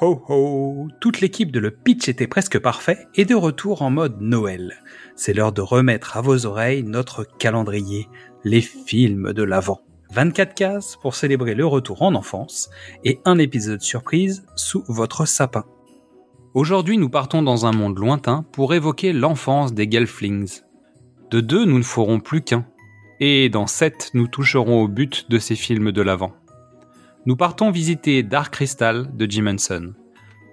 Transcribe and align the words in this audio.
ho 0.00 0.22
ho 0.28 0.88
Toute 1.00 1.20
l'équipe 1.20 1.50
de 1.50 1.60
Le 1.60 1.70
Pitch 1.70 2.08
était 2.08 2.26
presque 2.26 2.58
parfait 2.58 3.08
et 3.14 3.24
de 3.24 3.34
retour 3.34 3.82
en 3.82 3.90
mode 3.90 4.20
Noël. 4.20 4.74
C'est 5.16 5.32
l'heure 5.32 5.52
de 5.52 5.60
remettre 5.60 6.16
à 6.16 6.20
vos 6.20 6.46
oreilles 6.46 6.84
notre 6.84 7.24
calendrier, 7.38 8.08
les 8.44 8.60
films 8.60 9.32
de 9.32 9.42
l'Avent. 9.42 9.80
24 10.12 10.54
cases 10.54 10.96
pour 11.02 11.14
célébrer 11.14 11.54
le 11.54 11.66
retour 11.66 12.02
en 12.02 12.14
enfance 12.14 12.70
et 13.04 13.20
un 13.24 13.38
épisode 13.38 13.82
surprise 13.82 14.46
sous 14.56 14.84
votre 14.88 15.26
sapin. 15.26 15.64
Aujourd'hui, 16.54 16.96
nous 16.96 17.10
partons 17.10 17.42
dans 17.42 17.66
un 17.66 17.72
monde 17.72 17.98
lointain 17.98 18.46
pour 18.52 18.74
évoquer 18.74 19.12
l'enfance 19.12 19.74
des 19.74 19.90
Gelflings. 19.90 20.62
De 21.30 21.40
deux, 21.40 21.64
nous 21.64 21.78
ne 21.78 21.82
ferons 21.82 22.20
plus 22.20 22.42
qu'un. 22.42 22.66
Et 23.20 23.48
dans 23.48 23.66
sept, 23.66 24.10
nous 24.14 24.28
toucherons 24.28 24.82
au 24.82 24.88
but 24.88 25.28
de 25.28 25.38
ces 25.38 25.56
films 25.56 25.92
de 25.92 26.02
l'Avent 26.02 26.32
nous 27.28 27.36
partons 27.36 27.70
visiter 27.70 28.22
Dark 28.22 28.54
Crystal 28.54 29.14
de 29.14 29.30
Jim 29.30 29.48
Henson. 29.48 29.92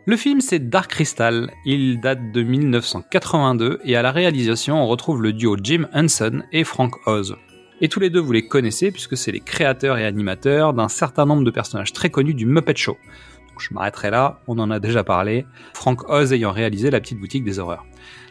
Le 0.06 0.18
film 0.18 0.42
c'est 0.42 0.68
Dark 0.68 0.92
Crystal, 0.92 1.50
il 1.66 2.02
date 2.02 2.34
de 2.34 2.44
1982 2.44 3.80
et 3.86 3.96
à 3.96 4.02
la 4.02 4.12
réalisation 4.12 4.84
on 4.84 4.86
retrouve 4.86 5.22
le 5.22 5.32
duo 5.32 5.56
Jim 5.64 5.88
Henson 5.94 6.44
et 6.52 6.66
Frank 6.66 7.08
Oz. 7.08 7.38
Et 7.80 7.88
tous 7.88 8.02
les 8.02 8.10
deux 8.10 8.20
vous 8.20 8.34
les 8.34 8.50
connaissez 8.50 8.92
puisque 8.92 9.16
c'est 9.16 9.32
les 9.32 9.40
créateurs 9.40 9.98
et 9.98 10.06
animateurs 10.06 10.74
d'un 10.74 10.90
certain 10.90 11.26
nombre 11.26 11.46
de 11.46 11.50
personnages 11.50 11.94
très 11.94 12.10
connus 12.10 12.34
du 12.34 12.46
Muppet 12.46 12.76
Show. 12.76 12.98
je 13.58 13.74
m'arrêterai 13.74 14.10
là, 14.10 14.42
on 14.50 14.60
en 14.60 14.70
a 14.70 14.82
déjà 14.82 15.06
parlé, 15.06 15.46
Frank 15.74 16.10
Oz 16.10 16.34
ayant 16.34 16.52
réalisé 16.52 16.92
La 16.92 17.00
Petite 17.00 17.22
Boutique 17.22 17.46
des 17.46 17.58
Horreurs. 17.58 17.86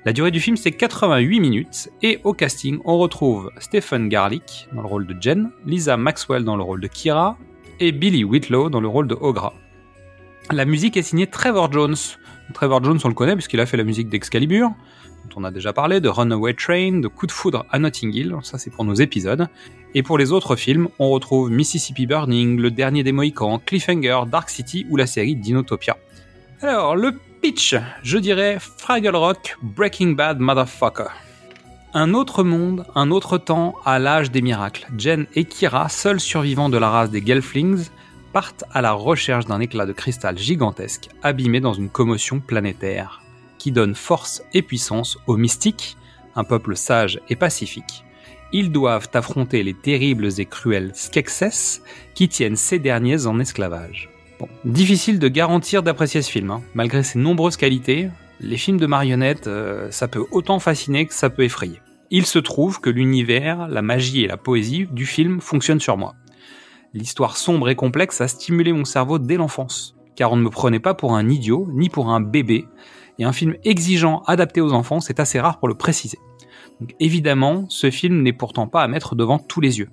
La 0.04 0.12
durée 0.12 0.30
du 0.30 0.41
film 0.41 0.58
c'est 0.58 0.72
88 0.72 1.41
minutes 1.41 1.88
et 2.02 2.20
au 2.24 2.34
casting 2.34 2.78
on 2.84 2.98
retrouve 2.98 3.50
Stephen 3.58 4.10
Garlick 4.10 4.69
dans 4.74 4.82
le 4.82 4.88
rôle 4.88 5.06
de 5.06 5.16
Jen, 5.19 5.50
Lisa 5.64 5.97
Maxwell 5.97 6.44
dans 6.44 6.58
le 6.58 6.62
rôle 6.62 6.82
de 6.82 6.88
Kira, 6.88 7.38
et 7.80 7.92
Billy 7.92 8.25
Whitlow 8.25 8.70
dans 8.70 8.80
le 8.80 8.89
rôle 8.89 9.06
de 9.06 9.14
Ogra. 9.14 9.55
La 10.50 10.64
musique 10.64 10.97
est 10.97 11.03
signée 11.03 11.27
Trevor 11.27 11.72
Jones. 11.72 11.97
Trevor 12.53 12.84
Jones, 12.84 12.98
on 13.03 13.08
le 13.08 13.14
connaît 13.14 13.34
puisqu'il 13.34 13.61
a 13.61 13.66
fait 13.66 13.77
la 13.77 13.84
musique 13.84 14.08
d'Excalibur, 14.08 14.69
dont 14.69 15.41
on 15.41 15.44
a 15.44 15.50
déjà 15.50 15.72
parlé, 15.72 16.00
de 16.00 16.08
Runaway 16.08 16.55
Train, 16.55 17.00
de 17.00 17.08
Coup 17.08 17.27
de 17.27 17.33
foudre 17.33 17.64
à 17.70 17.78
Notting 17.78 18.12
Hill, 18.12 18.36
ça 18.42 18.58
c'est 18.58 18.70
pour 18.70 18.84
nos 18.84 18.94
épisodes. 18.94 19.48
Et 19.94 20.03
pour 20.03 20.19
les 20.19 20.33
autres 20.33 20.56
films, 20.56 20.89
on 20.98 21.11
retrouve 21.11 21.50
Mississippi 21.50 22.06
Burning, 22.06 22.58
Le 22.58 22.70
Dernier 22.70 23.03
des 23.03 23.12
Mohicans, 23.12 23.61
Cliffhanger, 23.64 24.22
Dark 24.31 24.50
City 24.50 24.86
ou 24.91 24.97
la 24.97 25.06
série 25.06 25.36
Dinotopia. 25.36 25.97
Alors, 26.61 26.97
le 26.97 27.12
pitch, 27.41 27.77
je 28.03 28.19
dirais 28.19 28.59
Fraggle 28.59 29.16
Rock, 29.16 29.56
Breaking 29.62 30.12
Bad 30.12 30.41
Motherfucker. 30.41 31.23
Un 31.97 32.12
autre 32.12 32.42
monde, 32.42 32.84
un 32.97 33.12
autre 33.12 33.39
temps, 33.39 33.77
à 33.84 34.00
l'âge 34.00 34.33
des 34.33 34.42
miracles. 34.42 34.89
Jen 34.98 35.27
et 35.37 35.45
Kira, 35.45 35.89
seuls 35.89 36.19
survivants 36.19 36.69
de 36.69 36.77
la 36.77 36.91
race 36.91 37.12
des 37.12 37.25
Gelflings, 37.25 37.89
partent 38.33 38.64
à 38.73 38.83
la 38.83 38.91
recherche 38.91 39.45
d'un 39.45 39.61
éclat 39.61 39.87
de 39.87 39.92
cristal 39.92 40.37
gigantesque, 40.37 41.09
abîmé 41.22 41.61
dans 41.61 41.72
une 41.72 41.89
commotion 41.89 42.41
planétaire, 42.41 43.22
qui 43.59 43.70
donne 43.70 43.95
force 43.95 44.42
et 44.53 44.62
puissance 44.62 45.19
aux 45.28 45.37
mystiques, 45.37 45.97
un 46.34 46.42
peuple 46.42 46.75
sage 46.75 47.20
et 47.28 47.37
pacifique. 47.37 48.03
Ils 48.53 48.72
doivent 48.72 49.09
affronter 49.15 49.62
les 49.62 49.75
terribles 49.75 50.28
et 50.41 50.47
cruels 50.47 50.91
Skeksis 50.95 51.81
qui 52.15 52.28
tiennent 52.28 52.56
ces 52.56 52.81
derniers 52.81 53.28
en 53.28 53.39
esclavage. 53.39 54.10
difficile 54.65 55.21
de 55.21 55.28
garantir 55.28 55.84
d'apprécier 55.84 56.22
ce 56.22 56.31
film, 56.33 56.50
hein. 56.50 56.62
malgré 56.75 57.04
ses 57.04 57.21
nombreuses 57.21 57.56
qualités, 57.56 58.09
les 58.41 58.56
films 58.56 58.81
de 58.81 58.87
marionnettes, 58.87 59.47
euh, 59.47 59.93
ça 59.93 60.09
peut 60.09 60.25
autant 60.33 60.59
fasciner 60.59 61.06
que 61.06 61.15
ça 61.15 61.31
peut 61.31 61.44
effrayer. 61.44 61.81
Il 62.10 62.26
se 62.26 62.38
trouve 62.38 62.81
que 62.81 62.91
l'univers, 62.91 63.69
la 63.69 63.82
magie 63.82 64.22
et 64.22 64.28
la 64.28 64.37
poésie 64.37 64.87
du 64.91 65.06
film 65.06 65.41
fonctionnent 65.41 65.81
sur 65.81 65.97
moi. 65.97 66.15
L'histoire 66.92 67.37
sombre 67.37 67.69
et 67.69 67.75
complexe 67.75 68.20
a 68.20 68.28
stimulé 68.28 68.72
mon 68.72 68.84
cerveau 68.84 69.19
dès 69.19 69.37
l'enfance, 69.37 69.97
car 70.15 70.32
on 70.32 70.37
ne 70.37 70.42
me 70.42 70.50
prenait 70.50 70.81
pas 70.81 70.94
pour 70.94 71.15
un 71.16 71.28
idiot 71.28 71.66
ni 71.72 71.88
pour 71.88 72.10
un 72.10 72.20
bébé, 72.20 72.66
et 73.19 73.25
un 73.25 73.32
film 73.32 73.56
exigeant 73.65 74.22
adapté 74.26 74.60
aux 74.60 74.72
enfants, 74.72 75.00
c'est 75.00 75.20
assez 75.20 75.41
rare 75.41 75.59
pour 75.59 75.69
le 75.69 75.75
préciser. 75.75 76.19
Donc 76.81 76.94
évidemment, 77.00 77.66
ce 77.69 77.91
film 77.91 78.22
n'est 78.22 78.32
pourtant 78.32 78.66
pas 78.66 78.82
à 78.82 78.88
mettre 78.88 79.15
devant 79.15 79.38
tous 79.38 79.60
les 79.60 79.78
yeux. 79.78 79.91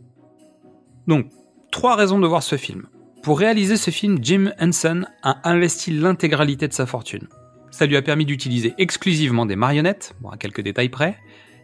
Donc, 1.08 1.28
trois 1.72 1.96
raisons 1.96 2.20
de 2.20 2.28
voir 2.28 2.44
ce 2.44 2.58
film. 2.58 2.88
Pour 3.24 3.40
réaliser 3.40 3.78
ce 3.78 3.92
film, 3.92 4.18
Jim 4.22 4.52
Henson 4.60 5.06
a 5.24 5.50
investi 5.50 5.92
l'intégralité 5.92 6.68
de 6.68 6.74
sa 6.74 6.86
fortune. 6.86 7.28
Ça 7.70 7.86
lui 7.86 7.96
a 7.96 8.02
permis 8.02 8.26
d'utiliser 8.26 8.74
exclusivement 8.78 9.46
des 9.46 9.56
marionnettes, 9.56 10.16
bon, 10.22 10.30
à 10.30 10.38
quelques 10.38 10.62
détails 10.62 10.90
près. 10.90 11.18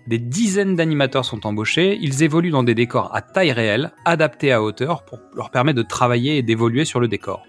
Des 0.07 0.19
dizaines 0.19 0.77
d'animateurs 0.77 1.25
sont 1.25 1.45
embauchés, 1.45 1.97
ils 1.99 2.23
évoluent 2.23 2.51
dans 2.51 2.63
des 2.63 2.75
décors 2.75 3.13
à 3.13 3.21
taille 3.21 3.51
réelle, 3.51 3.91
adaptés 4.05 4.53
à 4.53 4.63
hauteur 4.63 5.03
pour 5.03 5.19
leur 5.35 5.51
permettre 5.51 5.75
de 5.75 5.83
travailler 5.83 6.37
et 6.37 6.43
d'évoluer 6.43 6.85
sur 6.85 7.01
le 7.01 7.09
décor. 7.09 7.43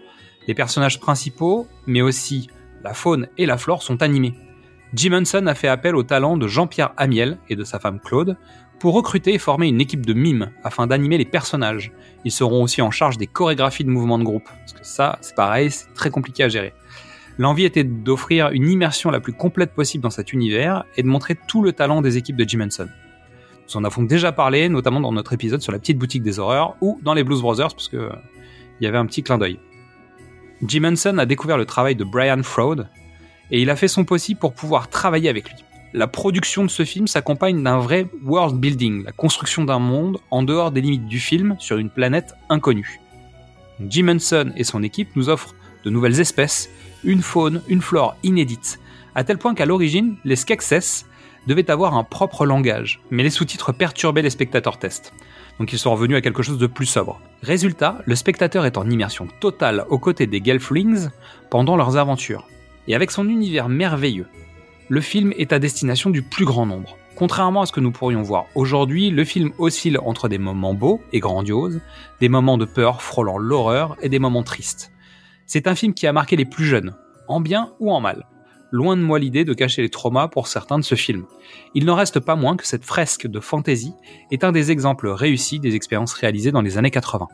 Les 0.49 0.55
personnages 0.55 0.99
principaux, 0.99 1.69
mais 1.87 2.03
aussi 2.03 2.51
la 2.83 2.95
faune 2.95 3.29
et 3.39 3.47
la 3.47 3.59
flore 3.59 3.85
sont 3.85 4.03
animés. 4.03 4.35
Jim 4.93 5.13
Henson 5.13 5.47
a 5.47 5.55
fait 5.55 5.69
appel 5.69 5.95
au 5.95 6.03
talent 6.03 6.37
de 6.37 6.49
Jean-Pierre 6.49 6.95
Amiel 6.97 7.39
et 7.49 7.55
de 7.55 7.63
sa 7.63 7.79
femme 7.79 8.01
Claude 8.01 8.37
pour 8.81 8.95
recruter 8.95 9.35
et 9.35 9.39
former 9.39 9.69
une 9.69 9.81
équipe 9.81 10.05
de 10.05 10.13
mimes 10.13 10.51
afin 10.65 10.89
d'animer 10.89 11.19
les 11.19 11.25
personnages. 11.25 11.93
Ils 12.25 12.33
seront 12.33 12.65
aussi 12.65 12.83
en 12.83 12.91
charge 12.91 13.19
des 13.19 13.29
chorégraphies 13.29 13.85
de 13.85 13.91
mouvements 13.91 14.19
de 14.19 14.25
groupe, 14.25 14.49
parce 14.49 14.73
que 14.73 14.85
ça, 14.85 15.19
c'est 15.21 15.37
pareil, 15.37 15.71
c'est 15.71 15.93
très 15.95 16.11
compliqué 16.11 16.43
à 16.43 16.49
gérer. 16.49 16.75
L'envie 17.39 17.65
était 17.65 17.85
d'offrir 17.85 18.51
une 18.51 18.69
immersion 18.69 19.11
la 19.11 19.21
plus 19.21 19.33
complète 19.33 19.73
possible 19.73 20.03
dans 20.03 20.11
cet 20.11 20.33
univers 20.33 20.85
et 20.97 21.03
de 21.03 21.09
montrer 21.09 21.37
tout 21.47 21.63
le 21.63 21.73
talent 21.73 22.03
des 22.03 22.17
équipes 22.17 22.37
de 22.37 22.49
Jim 22.49 22.61
Henson. 22.61 22.89
Nous 23.69 23.77
en 23.77 23.85
avons 23.85 24.03
déjà 24.03 24.33
parlé, 24.33 24.69
notamment 24.69 25.01
dans 25.01 25.13
notre 25.13 25.35
épisode 25.35 25.61
sur 25.61 25.73
la 25.73 25.79
petite 25.79 25.99
boutique 25.99 26.23
des 26.23 26.41
horreurs 26.41 26.77
ou 26.81 26.99
dans 27.03 27.15
les 27.15 27.23
Blues 27.23 27.41
Brothers, 27.41 27.75
parce 27.75 27.89
que 27.89 28.11
il 28.81 28.85
y 28.85 28.87
avait 28.87 28.99
un 28.99 29.07
petit 29.07 29.23
clin 29.23 29.39
d'œil. 29.39 29.59
Jim 30.63 30.85
Henson 30.85 31.19
a 31.19 31.27
découvert 31.27 31.59
le 31.59 31.65
travail 31.65 31.95
de 31.95 32.05
Brian 32.05 32.43
Froud 32.43 32.89
et 33.51 33.63
il 33.63 33.71
a 33.71 33.77
fait 33.77 33.89
son 33.89 34.05
possible 34.05 34.41
pour 34.41 34.55
pouvoir 34.55 34.89
travailler 34.89 35.29
avec 35.29 35.49
lui. 35.49 35.65
La 35.95 36.07
production 36.07 36.65
de 36.65 36.71
ce 36.71 36.85
film 36.85 37.07
s'accompagne 37.07 37.63
d'un 37.63 37.79
vrai 37.79 38.07
world 38.25 38.57
building, 38.57 39.05
la 39.05 39.13
construction 39.13 39.65
d'un 39.65 39.79
monde 39.79 40.19
en 40.31 40.43
dehors 40.43 40.71
des 40.71 40.81
limites 40.81 41.07
du 41.07 41.19
film 41.19 41.57
sur 41.59 41.79
une 41.79 41.89
planète 41.89 42.35
inconnue. 42.51 43.01
Jim 43.87 44.09
Henson 44.09 44.53
et 44.57 44.65
son 44.65 44.83
équipe 44.83 45.15
nous 45.17 45.29
offrent 45.29 45.55
de 45.85 45.91
nouvelles 45.91 46.21
espèces 46.21 46.71
une 47.05 47.23
faune, 47.23 47.63
une 47.69 47.83
flore 47.83 48.17
inédite, 48.23 48.81
à 49.15 49.25
tel 49.25 49.39
point 49.39 49.55
qu'à 49.55 49.67
l'origine, 49.67 50.17
les 50.25 50.37
Skeksis 50.37 51.05
devaient 51.47 51.71
avoir 51.71 51.97
un 51.97 52.05
propre 52.05 52.47
langage, 52.47 53.01
mais 53.11 53.23
les 53.23 53.31
sous-titres 53.31 53.73
perturbaient 53.73 54.23
les 54.23 54.31
spectateurs 54.31 54.79
test. 54.79 55.13
Donc 55.59 55.73
ils 55.73 55.79
sont 55.79 55.91
revenus 55.91 56.17
à 56.17 56.21
quelque 56.21 56.43
chose 56.43 56.59
de 56.59 56.67
plus 56.67 56.87
sobre. 56.87 57.21
Résultat, 57.43 57.99
le 58.05 58.15
spectateur 58.15 58.65
est 58.65 58.79
en 58.79 58.89
immersion 58.89 59.27
totale 59.41 59.85
aux 59.89 59.99
côtés 59.99 60.27
des 60.27 60.43
Gelflings 60.45 61.09
pendant 61.51 61.77
leurs 61.77 61.97
aventures. 61.97 62.47
Et 62.87 62.95
avec 62.95 63.11
son 63.11 63.29
univers 63.29 63.69
merveilleux, 63.69 64.29
le 64.89 65.01
film 65.01 65.33
est 65.37 65.53
à 65.53 65.59
destination 65.59 66.11
du 66.11 66.23
plus 66.23 66.45
grand 66.45 66.67
nombre. 66.67 66.97
Contrairement 67.17 67.63
à 67.63 67.67
ce 67.67 67.73
que 67.73 67.81
nous 67.81 67.91
pourrions 67.91 68.23
voir 68.23 68.47
aujourd'hui, 68.55 69.11
le 69.11 69.25
film 69.25 69.51
oscille 69.59 69.99
entre 69.99 70.29
des 70.29 70.39
moments 70.39 70.75
beaux 70.75 71.03
et 71.13 71.19
grandioses, 71.19 71.81
des 72.21 72.29
moments 72.29 72.59
de 72.59 72.65
peur 72.65 73.03
frôlant 73.03 73.39
l'horreur 73.39 73.97
et 74.01 74.09
des 74.09 74.21
moments 74.21 74.45
tristes. 74.45 74.93
C'est 75.49 75.67
un 75.67 75.75
film 75.75 75.95
qui 75.95 76.07
a 76.07 76.13
marqué 76.13 76.37
les 76.37 76.45
plus 76.45 76.67
jeunes, 76.67 76.95
en 77.27 77.41
bien 77.41 77.73
ou 77.81 77.91
en 77.91 78.01
mal. 78.01 78.27
Loin 78.71 78.99
de 78.99 79.01
moi 79.01 79.19
l'idée 79.19 79.47
de 79.47 79.55
cacher 79.55 79.81
les 79.81 79.89
traumas 79.89 80.29
pour 80.29 80.47
certains 80.47 80.79
de 80.79 80.85
ce 80.85 80.95
film. 80.95 81.25
Il 81.75 81.87
n'en 81.87 81.95
reste 81.95 82.21
pas 82.21 82.37
moins 82.37 82.55
que 82.55 82.67
cette 82.67 82.85
fresque 82.85 83.27
de 83.27 83.41
fantasy 83.41 83.95
est 84.31 84.45
un 84.45 84.53
des 84.53 84.71
exemples 84.71 85.09
réussis 85.09 85.59
des 85.59 85.75
expériences 85.75 86.13
réalisées 86.13 86.53
dans 86.53 86.61
les 86.61 86.77
années 86.77 86.91
80. 86.91 87.29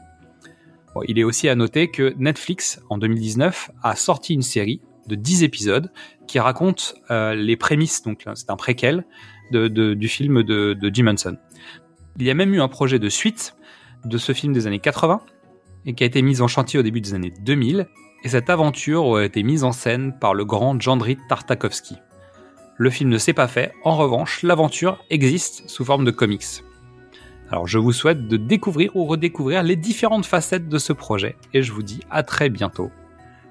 il 1.09 1.19
est 1.19 1.25
aussi 1.25 1.49
à 1.49 1.57
noter 1.57 1.91
que 1.91 2.15
Netflix, 2.17 2.81
en 2.89 2.99
2019, 2.99 3.73
a 3.83 3.97
sorti 3.97 4.33
une 4.33 4.43
série 4.43 4.81
de 5.09 5.17
10 5.17 5.43
épisodes 5.43 5.91
qui 6.29 6.39
raconte 6.39 6.95
euh, 7.11 7.35
les 7.35 7.57
prémices, 7.57 8.03
donc 8.03 8.27
c'est 8.37 8.49
un 8.49 8.57
préquel, 8.57 9.05
du 9.51 10.09
film 10.09 10.45
de, 10.45 10.75
de 10.75 10.95
Jim 10.95 11.09
Henson. 11.09 11.37
Il 12.21 12.25
y 12.25 12.31
a 12.31 12.35
même 12.35 12.55
eu 12.55 12.61
un 12.61 12.69
projet 12.69 13.01
de 13.01 13.09
suite 13.09 13.57
de 14.05 14.19
ce 14.19 14.33
film 14.33 14.53
des 14.53 14.69
années 14.69 14.79
80 14.79 15.21
et 15.87 15.95
qui 15.95 16.03
a 16.05 16.07
été 16.07 16.23
mise 16.23 16.43
en 16.43 16.49
chantier 16.49 16.79
au 16.79 16.83
début 16.83 17.01
des 17.01 17.15
années 17.15 17.33
2000 17.43 17.87
et 18.25 18.29
cette 18.29 18.49
aventure 18.49 19.05
aurait 19.05 19.27
été 19.27 19.43
mise 19.43 19.65
en 19.65 19.73
scène 19.73 20.19
par 20.19 20.35
le 20.35 20.45
grand 20.45 20.81
Jandrit 20.81 21.19
Tartakovsky. 21.29 21.97
Le 22.77 22.91
film 22.91 23.11
ne 23.11 23.19
s'est 23.19 23.35
pas 23.35 23.49
fait, 23.49 23.73
en 23.85 23.97
revanche, 23.97 24.43
l'aventure 24.43 24.99
existe 25.11 25.69
sous 25.69 25.85
forme 25.85 26.05
de 26.05 26.11
comics. 26.11 26.65
Alors 27.51 27.69
je 27.69 27.79
vous 27.79 27.93
souhaite 27.93 28.27
de 28.27 28.37
découvrir 28.37 28.97
ou 28.97 29.05
redécouvrir 29.05 29.63
les 29.63 29.77
différentes 29.77 30.27
facettes 30.27 30.69
de 30.69 30.79
ce 30.79 30.93
projet, 30.93 31.37
et 31.53 31.63
je 31.63 31.73
vous 31.73 31.83
dis 31.83 32.01
à 32.11 32.23
très 32.23 32.49
bientôt. 32.49 32.91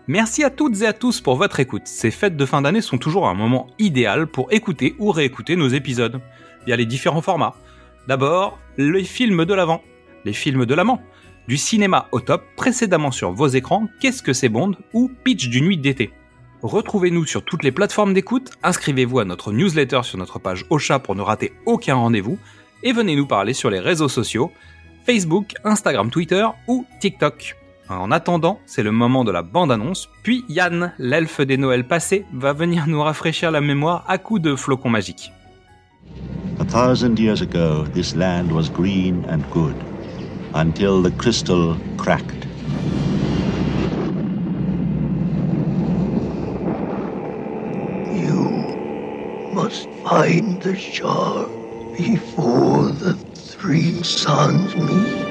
Merci 0.08 0.44
à 0.44 0.50
toutes 0.50 0.82
et 0.82 0.88
à 0.88 0.92
tous 0.92 1.22
pour 1.22 1.36
votre 1.36 1.62
écoute. 1.62 1.84
Ces 1.86 2.12
fêtes 2.12 2.36
de 2.36 2.46
fin 2.46 2.64
d'année 2.64 2.82
sont 2.82 2.98
toujours 2.98 3.30
un 3.30 3.34
moment 3.34 3.68
idéal 3.80 4.28
pour 4.28 4.52
écouter 4.52 4.96
ou 5.00 5.12
réécouter 5.12 5.56
nos 5.56 5.70
épisodes, 5.70 6.20
via 6.66 6.76
les 6.76 6.86
différents 6.86 7.22
formats. 7.22 7.56
D'abord, 8.08 8.60
les 8.78 9.04
films 9.04 9.46
de 9.46 9.54
l'avant, 9.54 9.82
les 10.26 10.34
films 10.34 10.66
de 10.66 10.74
l'amant, 10.74 11.02
du 11.48 11.58
cinéma 11.58 12.08
au 12.12 12.20
top, 12.20 12.44
précédemment 12.56 13.12
sur 13.12 13.32
vos 13.32 13.48
écrans, 13.48 13.88
Qu'est-ce 14.00 14.24
que 14.24 14.34
c'est 14.34 14.50
Bond 14.50 14.74
ou 14.94 15.10
Pitch 15.24 15.50
d'une 15.50 15.66
nuit 15.66 15.78
d'été. 15.78 16.14
Retrouvez-nous 16.62 17.26
sur 17.26 17.44
toutes 17.44 17.64
les 17.64 17.72
plateformes 17.72 18.14
d'écoute, 18.14 18.52
inscrivez-vous 18.64 19.20
à 19.20 19.26
notre 19.26 19.52
newsletter 19.52 20.02
sur 20.04 20.18
notre 20.18 20.40
page 20.40 20.66
Ocha 20.70 21.00
pour 21.00 21.16
ne 21.16 21.22
rater 21.22 21.54
aucun 21.66 21.96
rendez-vous, 21.96 22.38
et 22.84 22.94
venez 22.94 23.16
nous 23.16 23.28
parler 23.28 23.54
sur 23.54 23.70
les 23.70 23.80
réseaux 23.80 24.10
sociaux, 24.10 24.52
Facebook, 25.06 25.54
Instagram, 25.66 26.10
Twitter 26.10 26.46
ou 26.68 26.86
TikTok. 27.02 27.58
En 27.90 28.12
attendant, 28.12 28.60
c'est 28.66 28.84
le 28.84 28.92
moment 28.92 29.26
de 29.26 29.32
la 29.32 29.42
bande-annonce, 29.42 30.10
puis 30.24 30.46
Yann, 30.48 30.94
l'elfe 31.00 31.42
des 31.42 31.58
Noëls 31.58 31.86
passés, 31.86 32.26
va 32.34 32.54
venir 32.54 32.88
nous 32.88 33.02
rafraîchir 33.02 33.52
la 33.52 33.60
mémoire 33.60 34.06
à 34.08 34.18
coups 34.18 34.42
de 34.42 34.56
flocons 34.56 34.90
magiques. 34.90 35.32
A 36.60 36.66
thousand 36.66 37.20
years 37.20 37.42
ago, 37.42 37.84
this 37.94 38.16
land 38.16 38.52
was 38.52 38.70
green 38.70 39.26
and 39.30 39.42
good, 39.52 39.76
until 40.54 41.02
the 41.02 41.12
crystal 41.12 41.78
cracked. 41.98 42.48
You 48.12 48.78
must 49.52 49.90
find 50.04 50.62
the 50.62 50.76
shard 50.76 51.50
before 51.98 52.90
the 52.92 53.16
three 53.36 54.04
suns 54.04 54.76
meet. 54.76 55.26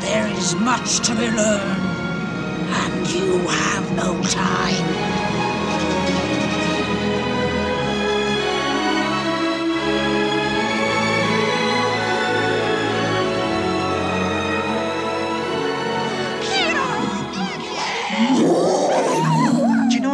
There 0.00 0.28
is 0.28 0.54
much 0.56 1.00
to 1.06 1.14
be 1.14 1.28
learned, 1.30 1.82
and 2.58 3.08
you 3.08 3.38
have 3.48 3.92
no 3.96 4.22
time. 4.24 5.27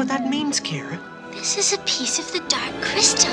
What 0.05 0.19
that 0.19 0.29
means, 0.29 0.61
Kira? 0.61 0.99
This 1.33 1.57
is 1.57 1.73
a 1.73 1.79
piece 1.85 2.19
of 2.19 2.31
the 2.33 2.41
dark 2.49 2.73
crystal. 2.83 3.31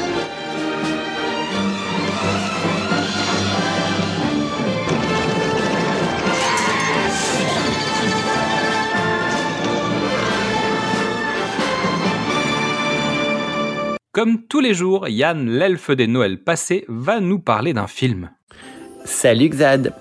Comme 14.13 14.44
tous 14.44 14.59
les 14.59 14.74
jours, 14.74 15.07
Yann, 15.07 15.50
l'elfe 15.50 15.91
des 15.91 16.07
Noëls 16.07 16.38
passés, 16.38 16.85
va 16.88 17.19
nous 17.19 17.39
parler 17.39 17.74
d'un 17.74 17.88
film. 17.88 18.29
Salut 19.06 19.50
Xad 19.50 19.94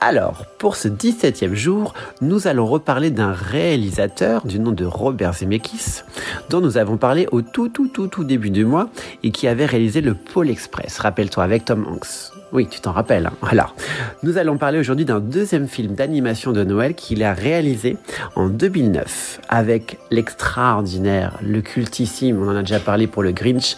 alors, 0.00 0.44
pour 0.58 0.76
ce 0.76 0.86
17e 0.86 1.54
jour, 1.54 1.92
nous 2.20 2.46
allons 2.46 2.66
reparler 2.66 3.10
d'un 3.10 3.32
réalisateur 3.32 4.46
du 4.46 4.60
nom 4.60 4.70
de 4.70 4.84
Robert 4.84 5.34
Zemeckis, 5.34 6.02
dont 6.50 6.60
nous 6.60 6.78
avons 6.78 6.96
parlé 6.96 7.26
au 7.32 7.42
tout 7.42 7.68
tout 7.68 7.88
tout 7.88 8.06
tout 8.06 8.22
début 8.22 8.50
du 8.50 8.64
mois 8.64 8.90
et 9.24 9.32
qui 9.32 9.48
avait 9.48 9.66
réalisé 9.66 10.00
le 10.00 10.14
Pôle 10.14 10.50
Express, 10.50 10.98
rappelle-toi, 10.98 11.42
avec 11.42 11.64
Tom 11.64 11.84
Hanks. 11.88 12.32
Oui, 12.52 12.68
tu 12.68 12.80
t'en 12.80 12.92
rappelles. 12.92 13.26
Hein 13.26 13.48
Alors, 13.48 13.74
nous 14.22 14.38
allons 14.38 14.56
parler 14.56 14.78
aujourd'hui 14.78 15.04
d'un 15.04 15.20
deuxième 15.20 15.66
film 15.66 15.94
d'animation 15.94 16.52
de 16.52 16.62
Noël 16.62 16.94
qu'il 16.94 17.24
a 17.24 17.34
réalisé 17.34 17.96
en 18.36 18.48
2009 18.48 19.40
avec 19.48 19.98
l'extraordinaire, 20.10 21.38
le 21.42 21.60
cultissime, 21.60 22.40
on 22.40 22.48
en 22.48 22.56
a 22.56 22.60
déjà 22.60 22.78
parlé 22.78 23.08
pour 23.08 23.24
le 23.24 23.32
Grinch, 23.32 23.76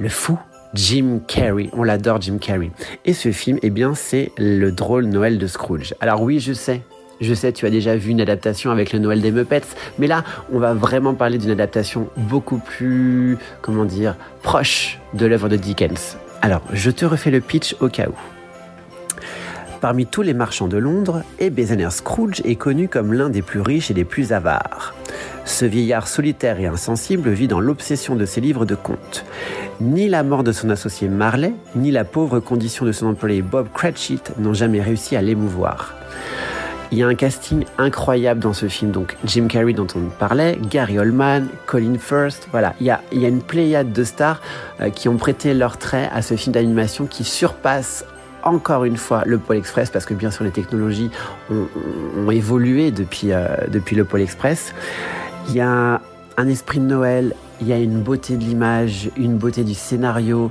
le 0.00 0.08
fou 0.08 0.38
Jim 0.74 1.20
Carrey. 1.26 1.70
On 1.72 1.82
l'adore, 1.82 2.20
Jim 2.20 2.38
Carrey. 2.38 2.70
Et 3.04 3.12
ce 3.12 3.32
film, 3.32 3.58
eh 3.62 3.70
bien, 3.70 3.94
c'est 3.94 4.32
le 4.38 4.70
drôle 4.70 5.06
Noël 5.06 5.38
de 5.38 5.46
Scrooge. 5.46 5.94
Alors 6.00 6.22
oui, 6.22 6.40
je 6.40 6.52
sais. 6.52 6.82
Je 7.20 7.34
sais, 7.34 7.52
tu 7.52 7.66
as 7.66 7.70
déjà 7.70 7.96
vu 7.96 8.10
une 8.10 8.20
adaptation 8.20 8.70
avec 8.70 8.92
le 8.92 9.00
Noël 9.00 9.20
des 9.20 9.32
Muppets, 9.32 9.62
mais 9.98 10.06
là, 10.06 10.22
on 10.52 10.60
va 10.60 10.72
vraiment 10.72 11.14
parler 11.14 11.38
d'une 11.38 11.50
adaptation 11.50 12.08
beaucoup 12.16 12.58
plus, 12.58 13.38
comment 13.60 13.84
dire, 13.84 14.16
proche 14.42 15.00
de 15.14 15.26
l'œuvre 15.26 15.48
de 15.48 15.56
Dickens. 15.56 16.16
Alors, 16.42 16.62
je 16.72 16.92
te 16.92 17.04
refais 17.04 17.32
le 17.32 17.40
pitch 17.40 17.74
au 17.80 17.88
cas 17.88 18.06
où. 18.06 18.14
Parmi 19.80 20.06
tous 20.06 20.22
les 20.22 20.34
marchands 20.34 20.68
de 20.68 20.76
Londres, 20.76 21.22
Ebenezer 21.40 21.90
Scrooge 21.90 22.40
est 22.44 22.54
connu 22.54 22.88
comme 22.88 23.12
l'un 23.12 23.30
des 23.30 23.42
plus 23.42 23.60
riches 23.60 23.90
et 23.90 23.94
des 23.94 24.04
plus 24.04 24.32
avares. 24.32 24.94
Ce 25.48 25.64
vieillard 25.64 26.08
solitaire 26.08 26.60
et 26.60 26.66
insensible 26.66 27.30
vit 27.30 27.48
dans 27.48 27.58
l'obsession 27.58 28.14
de 28.16 28.26
ses 28.26 28.42
livres 28.42 28.66
de 28.66 28.74
contes. 28.74 29.24
Ni 29.80 30.06
la 30.06 30.22
mort 30.22 30.44
de 30.44 30.52
son 30.52 30.68
associé 30.68 31.08
Marley, 31.08 31.54
ni 31.74 31.90
la 31.90 32.04
pauvre 32.04 32.38
condition 32.38 32.84
de 32.84 32.92
son 32.92 33.06
employé 33.06 33.40
Bob 33.40 33.66
Cratchit 33.72 34.20
n'ont 34.38 34.52
jamais 34.52 34.82
réussi 34.82 35.16
à 35.16 35.22
l'émouvoir. 35.22 35.94
Il 36.92 36.98
y 36.98 37.02
a 37.02 37.06
un 37.06 37.14
casting 37.14 37.64
incroyable 37.78 38.40
dans 38.40 38.52
ce 38.52 38.68
film, 38.68 38.90
donc 38.90 39.16
Jim 39.24 39.46
Carrey 39.48 39.72
dont 39.72 39.86
on 39.96 40.10
parlait, 40.18 40.58
Gary 40.68 40.98
Oldman, 40.98 41.48
Colin 41.64 41.96
Firth, 41.98 42.46
voilà, 42.50 42.74
il 42.78 42.86
y 42.86 42.90
a, 42.90 43.00
une 43.12 43.42
pléiade 43.42 43.90
de 43.90 44.04
stars 44.04 44.42
euh, 44.80 44.90
qui 44.90 45.08
ont 45.08 45.16
prêté 45.16 45.54
leur 45.54 45.78
trait 45.78 46.10
à 46.12 46.20
ce 46.20 46.34
film 46.34 46.52
d'animation 46.52 47.06
qui 47.06 47.24
surpasse 47.24 48.04
encore 48.42 48.84
une 48.84 48.98
fois 48.98 49.22
le 49.24 49.38
Pôle 49.38 49.56
Express 49.56 49.90
parce 49.90 50.04
que 50.04 50.14
bien 50.14 50.30
sûr 50.30 50.44
les 50.44 50.50
technologies 50.50 51.10
ont, 51.50 51.66
ont 52.18 52.30
évolué 52.30 52.90
depuis, 52.90 53.32
euh, 53.32 53.46
depuis 53.68 53.96
le 53.96 54.04
Pôle 54.04 54.20
Express. 54.20 54.74
Il 55.48 55.54
y 55.54 55.60
a 55.60 56.00
un 56.36 56.48
esprit 56.48 56.78
de 56.78 56.84
Noël, 56.84 57.34
il 57.60 57.68
y 57.68 57.72
a 57.72 57.78
une 57.78 58.00
beauté 58.00 58.36
de 58.36 58.44
l'image, 58.44 59.10
une 59.16 59.36
beauté 59.36 59.64
du 59.64 59.74
scénario 59.74 60.50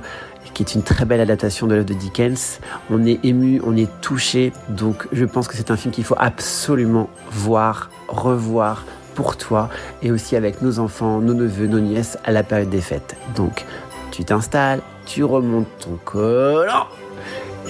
qui 0.54 0.62
est 0.62 0.74
une 0.74 0.82
très 0.82 1.04
belle 1.04 1.20
adaptation 1.20 1.66
de 1.68 1.74
l'œuvre 1.74 1.86
de 1.86 1.94
Dickens. 1.94 2.58
On 2.90 3.06
est 3.06 3.24
ému, 3.24 3.60
on 3.64 3.76
est 3.76 3.88
touché, 4.00 4.52
donc 4.68 5.06
je 5.12 5.24
pense 5.24 5.46
que 5.46 5.56
c'est 5.56 5.70
un 5.70 5.76
film 5.76 5.94
qu'il 5.94 6.02
faut 6.04 6.16
absolument 6.18 7.08
voir, 7.30 7.90
revoir 8.08 8.84
pour 9.14 9.36
toi 9.36 9.68
et 10.02 10.10
aussi 10.10 10.36
avec 10.36 10.62
nos 10.62 10.80
enfants, 10.80 11.20
nos 11.20 11.34
neveux, 11.34 11.66
nos 11.66 11.80
nièces 11.80 12.18
à 12.24 12.32
la 12.32 12.42
période 12.42 12.70
des 12.70 12.80
fêtes. 12.80 13.16
Donc 13.36 13.64
tu 14.10 14.24
t'installes, 14.24 14.80
tu 15.06 15.22
remontes 15.22 15.68
ton 15.78 15.98
collant, 16.04 16.86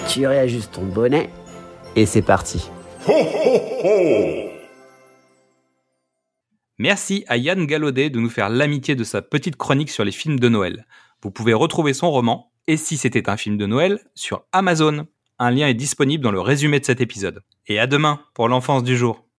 tu 0.07 0.25
réajustes 0.25 0.71
ton 0.73 0.83
bonnet 0.83 1.29
et 1.95 2.05
c'est 2.05 2.23
parti. 2.23 2.69
Merci 6.81 7.25
à 7.27 7.35
Yann 7.35 7.65
Gallaudet 7.65 8.09
de 8.09 8.21
nous 8.21 8.29
faire 8.29 8.47
l'amitié 8.47 8.95
de 8.95 9.03
sa 9.03 9.21
petite 9.21 9.57
chronique 9.57 9.89
sur 9.89 10.05
les 10.05 10.13
films 10.13 10.39
de 10.39 10.47
Noël. 10.47 10.87
Vous 11.21 11.29
pouvez 11.29 11.53
retrouver 11.53 11.93
son 11.93 12.09
roman, 12.09 12.53
Et 12.67 12.77
si 12.77 12.95
c'était 12.95 13.29
un 13.29 13.35
film 13.35 13.57
de 13.57 13.65
Noël, 13.65 13.99
sur 14.15 14.45
Amazon. 14.53 15.05
Un 15.39 15.51
lien 15.51 15.67
est 15.67 15.73
disponible 15.73 16.23
dans 16.23 16.31
le 16.31 16.39
résumé 16.39 16.79
de 16.79 16.85
cet 16.85 17.01
épisode. 17.01 17.43
Et 17.67 17.79
à 17.79 17.87
demain 17.87 18.21
pour 18.33 18.47
l'enfance 18.47 18.83
du 18.83 18.95
jour. 18.95 19.28